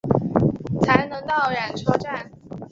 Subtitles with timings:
[0.81, 2.31] 才能到缆车站